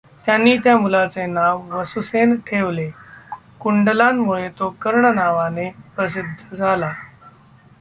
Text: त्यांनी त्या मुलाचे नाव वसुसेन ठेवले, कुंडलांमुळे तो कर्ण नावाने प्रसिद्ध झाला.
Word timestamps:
त्यांनी 0.25 0.55
त्या 0.57 0.77
मुलाचे 0.77 1.25
नाव 1.25 1.59
वसुसेन 1.71 2.35
ठेवले, 2.47 2.89
कुंडलांमुळे 3.59 4.49
तो 4.49 4.69
कर्ण 4.81 5.13
नावाने 5.15 5.69
प्रसिद्ध 5.95 6.55
झाला. 6.55 6.91